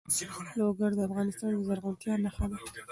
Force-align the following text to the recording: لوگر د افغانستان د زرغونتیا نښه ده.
لوگر 0.59 0.91
د 0.95 0.99
افغانستان 1.07 1.49
د 1.55 1.59
زرغونتیا 1.67 2.13
نښه 2.23 2.45
ده. 2.51 2.57